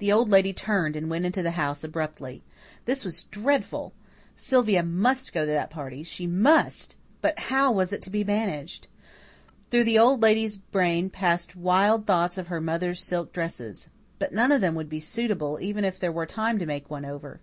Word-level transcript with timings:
The 0.00 0.10
Old 0.10 0.28
Lady 0.28 0.52
turned 0.52 0.96
and 0.96 1.08
went 1.08 1.24
into 1.24 1.40
the 1.40 1.52
house 1.52 1.84
abruptly. 1.84 2.42
This 2.84 3.04
was 3.04 3.22
dreadful. 3.22 3.92
Sylvia 4.34 4.82
must 4.82 5.32
go 5.32 5.42
to 5.46 5.52
that 5.52 5.70
party 5.70 6.02
she 6.02 6.26
MUST. 6.26 6.96
But 7.20 7.38
how 7.38 7.70
was 7.70 7.92
it 7.92 8.02
to 8.02 8.10
be 8.10 8.24
managed? 8.24 8.88
Through 9.70 9.84
the 9.84 10.00
Old 10.00 10.20
Lady's 10.20 10.56
brain 10.58 11.10
passed 11.10 11.54
wild 11.54 12.08
thoughts 12.08 12.38
of 12.38 12.48
her 12.48 12.60
mother's 12.60 13.00
silk 13.00 13.32
dresses. 13.32 13.88
But 14.18 14.32
none 14.32 14.50
of 14.50 14.60
them 14.60 14.74
would 14.74 14.88
be 14.88 14.98
suitable, 14.98 15.60
even 15.62 15.84
if 15.84 16.00
there 16.00 16.10
were 16.10 16.26
time 16.26 16.58
to 16.58 16.66
make 16.66 16.90
one 16.90 17.04
over. 17.04 17.40